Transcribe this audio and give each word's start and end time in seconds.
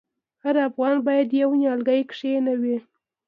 هر 0.43 0.55
افغان 0.67 0.95
باید 1.07 1.29
یو 1.41 1.49
نیالګی 1.61 2.01
کینوي؟ 2.11 2.77